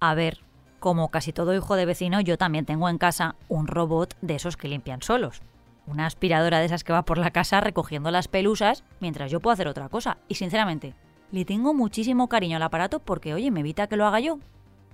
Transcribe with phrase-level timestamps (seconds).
[0.00, 0.40] A ver,
[0.80, 4.58] como casi todo hijo de vecino, yo también tengo en casa un robot de esos
[4.58, 5.40] que limpian solos.
[5.86, 9.54] Una aspiradora de esas que va por la casa recogiendo las pelusas mientras yo puedo
[9.54, 10.18] hacer otra cosa.
[10.28, 10.94] Y sinceramente,
[11.32, 14.40] le tengo muchísimo cariño al aparato porque, oye, me evita que lo haga yo.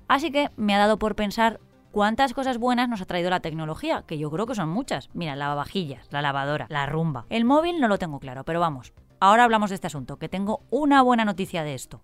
[0.07, 1.59] Así que me ha dado por pensar
[1.91, 5.11] cuántas cosas buenas nos ha traído la tecnología, que yo creo que son muchas.
[5.13, 7.27] Mira, lavavajillas, la lavadora, la rumba.
[7.31, 8.93] El móvil no lo tengo claro, pero vamos.
[9.21, 12.01] Ahora hablamos de este asunto, que tengo una buena noticia de esto.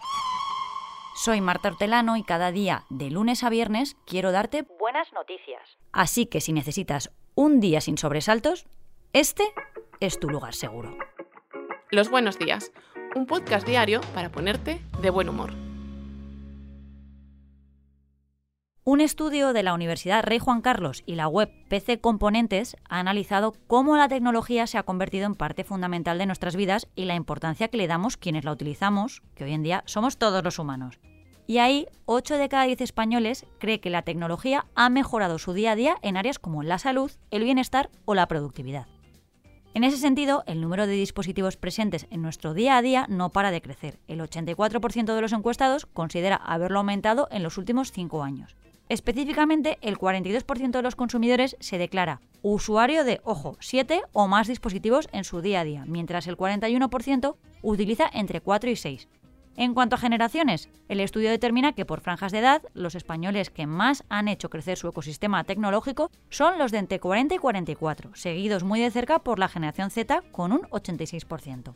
[1.14, 5.62] Soy Marta Hortelano y cada día, de lunes a viernes, quiero darte buenas noticias.
[5.92, 8.66] Así que si necesitas un día sin sobresaltos,
[9.14, 9.44] este
[9.98, 10.94] es tu lugar seguro.
[11.90, 12.70] Los buenos días,
[13.14, 15.65] un podcast diario para ponerte de buen humor.
[18.88, 23.52] Un estudio de la Universidad Rey Juan Carlos y la web PC Componentes ha analizado
[23.66, 27.66] cómo la tecnología se ha convertido en parte fundamental de nuestras vidas y la importancia
[27.66, 31.00] que le damos quienes la utilizamos, que hoy en día somos todos los humanos.
[31.48, 35.72] Y ahí, 8 de cada 10 españoles cree que la tecnología ha mejorado su día
[35.72, 38.86] a día en áreas como la salud, el bienestar o la productividad.
[39.74, 43.50] En ese sentido, el número de dispositivos presentes en nuestro día a día no para
[43.50, 43.98] de crecer.
[44.06, 48.54] El 84% de los encuestados considera haberlo aumentado en los últimos 5 años.
[48.88, 55.08] Específicamente, el 42% de los consumidores se declara usuario de, ojo, 7 o más dispositivos
[55.12, 59.08] en su día a día, mientras el 41% utiliza entre 4 y 6.
[59.56, 63.66] En cuanto a generaciones, el estudio determina que por franjas de edad, los españoles que
[63.66, 68.64] más han hecho crecer su ecosistema tecnológico son los de entre 40 y 44, seguidos
[68.64, 71.74] muy de cerca por la generación Z con un 86%.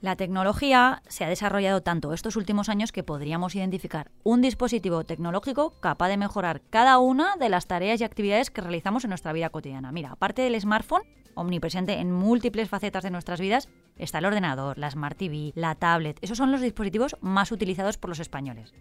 [0.00, 5.74] La tecnología se ha desarrollado tanto estos últimos años que podríamos identificar un dispositivo tecnológico
[5.80, 9.50] capaz de mejorar cada una de las tareas y actividades que realizamos en nuestra vida
[9.50, 9.90] cotidiana.
[9.90, 11.02] Mira, aparte del smartphone,
[11.34, 16.16] omnipresente en múltiples facetas de nuestras vidas, está el ordenador, la Smart TV, la tablet.
[16.20, 18.74] Esos son los dispositivos más utilizados por los españoles.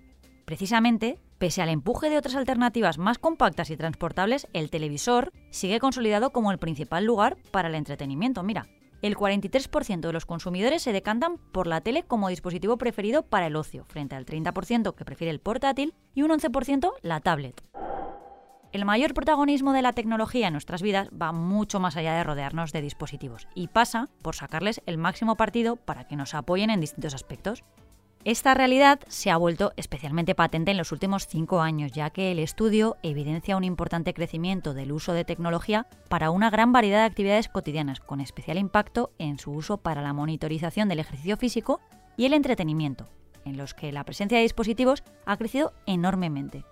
[0.45, 6.31] Precisamente, pese al empuje de otras alternativas más compactas y transportables, el televisor sigue consolidado
[6.31, 8.43] como el principal lugar para el entretenimiento.
[8.43, 8.67] Mira,
[9.01, 13.55] el 43% de los consumidores se decantan por la tele como dispositivo preferido para el
[13.55, 17.63] ocio, frente al 30% que prefiere el portátil y un 11% la tablet.
[18.73, 22.73] El mayor protagonismo de la tecnología en nuestras vidas va mucho más allá de rodearnos
[22.73, 27.13] de dispositivos y pasa por sacarles el máximo partido para que nos apoyen en distintos
[27.13, 27.63] aspectos.
[28.27, 32.39] Esta realidad se ha vuelto especialmente patente en los últimos cinco años, ya que el
[32.39, 37.47] estudio evidencia un importante crecimiento del uso de tecnología para una gran variedad de actividades
[37.47, 41.79] cotidianas, con especial impacto en su uso para la monitorización del ejercicio físico
[42.17, 43.07] y el entretenimiento,
[43.45, 46.65] en los que la presencia de dispositivos ha crecido enormemente.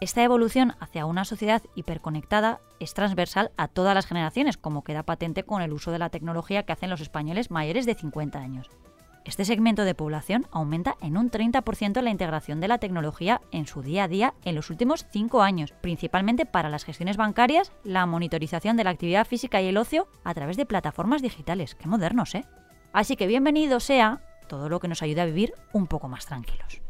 [0.00, 5.44] Esta evolución hacia una sociedad hiperconectada es transversal a todas las generaciones, como queda patente
[5.44, 8.68] con el uso de la tecnología que hacen los españoles mayores de 50 años.
[9.26, 13.82] Este segmento de población aumenta en un 30% la integración de la tecnología en su
[13.82, 18.76] día a día en los últimos cinco años, principalmente para las gestiones bancarias, la monitorización
[18.76, 21.74] de la actividad física y el ocio a través de plataformas digitales.
[21.74, 22.44] ¡Qué modernos, eh!
[22.92, 26.80] Así que bienvenido sea todo lo que nos ayude a vivir un poco más tranquilos.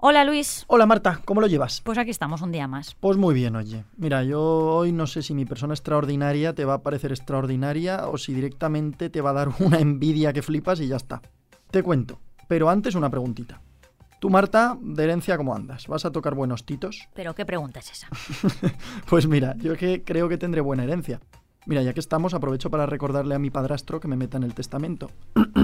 [0.00, 0.64] Hola Luis.
[0.68, 1.80] Hola Marta, ¿cómo lo llevas?
[1.80, 2.94] Pues aquí estamos un día más.
[3.00, 3.84] Pues muy bien, oye.
[3.96, 8.16] Mira, yo hoy no sé si mi persona extraordinaria te va a parecer extraordinaria o
[8.16, 11.20] si directamente te va a dar una envidia que flipas y ya está.
[11.72, 13.60] Te cuento, pero antes una preguntita.
[14.20, 15.88] Tú, Marta, de herencia, ¿cómo andas?
[15.88, 17.08] ¿Vas a tocar buenos titos?
[17.14, 18.08] ¿Pero qué pregunta es esa?
[19.10, 21.20] pues mira, yo que creo que tendré buena herencia.
[21.66, 24.54] Mira, ya que estamos, aprovecho para recordarle a mi padrastro que me meta en el
[24.54, 25.10] testamento.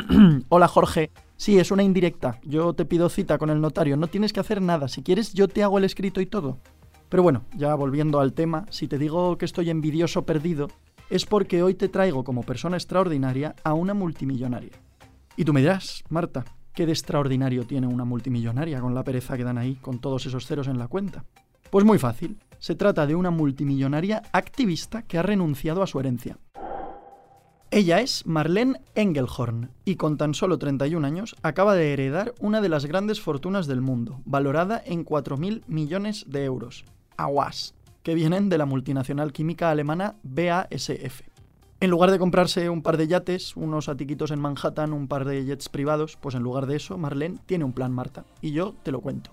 [0.56, 2.38] Hola Jorge, sí, es una indirecta.
[2.44, 4.86] Yo te pido cita con el notario, no tienes que hacer nada.
[4.86, 6.60] Si quieres, yo te hago el escrito y todo.
[7.08, 10.68] Pero bueno, ya volviendo al tema, si te digo que estoy envidioso perdido,
[11.10, 14.70] es porque hoy te traigo como persona extraordinaria a una multimillonaria.
[15.36, 19.42] Y tú me dirás, Marta, ¿qué de extraordinario tiene una multimillonaria con la pereza que
[19.42, 21.24] dan ahí, con todos esos ceros en la cuenta?
[21.68, 26.38] Pues muy fácil, se trata de una multimillonaria activista que ha renunciado a su herencia.
[27.76, 32.68] Ella es Marlene Engelhorn y con tan solo 31 años acaba de heredar una de
[32.68, 36.84] las grandes fortunas del mundo, valorada en 4.000 millones de euros.
[37.16, 37.74] Aguas,
[38.04, 41.22] que vienen de la multinacional química alemana BASF.
[41.80, 45.44] En lugar de comprarse un par de yates, unos atiquitos en Manhattan, un par de
[45.44, 48.24] jets privados, pues en lugar de eso, Marlene tiene un plan, Marta.
[48.40, 49.32] Y yo te lo cuento.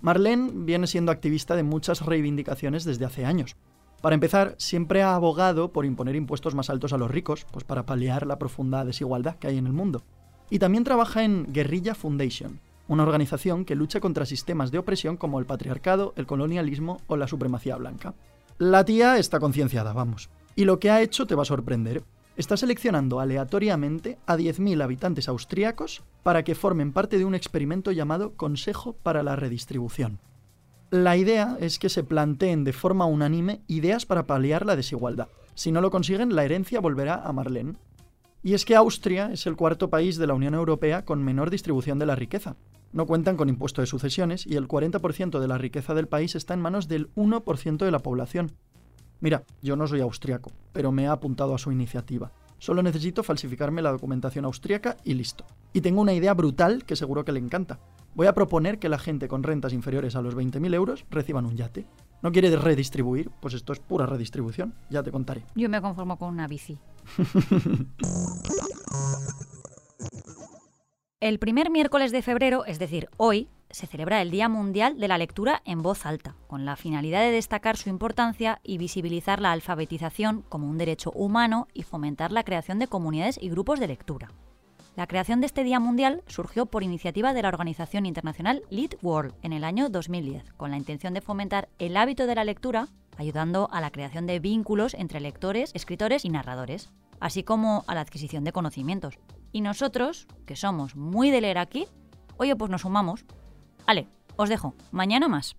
[0.00, 3.54] Marlene viene siendo activista de muchas reivindicaciones desde hace años.
[4.00, 7.86] Para empezar, siempre ha abogado por imponer impuestos más altos a los ricos, pues para
[7.86, 10.02] paliar la profunda desigualdad que hay en el mundo.
[10.50, 15.40] Y también trabaja en Guerrilla Foundation, una organización que lucha contra sistemas de opresión como
[15.40, 18.14] el patriarcado, el colonialismo o la supremacía blanca.
[18.58, 20.30] La tía está concienciada, vamos.
[20.54, 22.04] Y lo que ha hecho te va a sorprender.
[22.36, 28.34] está seleccionando aleatoriamente a 10.000 habitantes austríacos para que formen parte de un experimento llamado
[28.34, 30.18] Consejo para la Redistribución.
[30.90, 35.28] La idea es que se planteen de forma unánime ideas para paliar la desigualdad.
[35.54, 37.74] Si no lo consiguen, la herencia volverá a Marlene.
[38.44, 41.98] Y es que Austria es el cuarto país de la Unión Europea con menor distribución
[41.98, 42.54] de la riqueza.
[42.92, 46.54] No cuentan con impuesto de sucesiones y el 40% de la riqueza del país está
[46.54, 48.52] en manos del 1% de la población.
[49.18, 52.30] Mira, yo no soy austriaco, pero me he apuntado a su iniciativa.
[52.58, 55.44] Solo necesito falsificarme la documentación austríaca y listo.
[55.72, 57.80] Y tengo una idea brutal que seguro que le encanta.
[58.16, 61.54] Voy a proponer que la gente con rentas inferiores a los 20.000 euros reciban un
[61.54, 61.84] yate.
[62.22, 63.28] ¿No quiere redistribuir?
[63.42, 64.72] Pues esto es pura redistribución.
[64.88, 65.44] Ya te contaré.
[65.54, 66.78] Yo me conformo con una bici.
[71.20, 75.18] El primer miércoles de febrero, es decir, hoy, se celebra el Día Mundial de la
[75.18, 80.42] Lectura en Voz Alta, con la finalidad de destacar su importancia y visibilizar la alfabetización
[80.48, 84.30] como un derecho humano y fomentar la creación de comunidades y grupos de lectura.
[84.96, 89.34] La creación de este Día Mundial surgió por iniciativa de la organización internacional Lead World
[89.42, 92.88] en el año 2010, con la intención de fomentar el hábito de la lectura,
[93.18, 98.00] ayudando a la creación de vínculos entre lectores, escritores y narradores, así como a la
[98.00, 99.18] adquisición de conocimientos.
[99.52, 101.86] Y nosotros, que somos muy de leer aquí,
[102.38, 103.26] oye, pues nos sumamos.
[103.84, 104.74] Ale, os dejo.
[104.92, 105.56] Mañana más.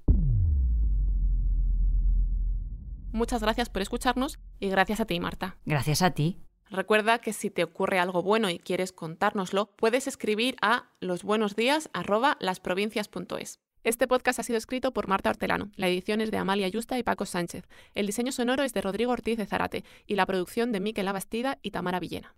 [3.12, 5.58] Muchas gracias por escucharnos y gracias a ti, Marta.
[5.64, 6.40] Gracias a ti.
[6.70, 13.60] Recuerda que si te ocurre algo bueno y quieres contárnoslo, puedes escribir a losbuenosdías@lasprovincias.es.
[13.84, 17.04] Este podcast ha sido escrito por Marta Hortelano, la edición es de Amalia Yusta y
[17.04, 20.82] Paco Sánchez, el diseño sonoro es de Rodrigo Ortiz de Zarate y la producción de
[20.82, 22.36] Miquel Abastida y Tamara Villena.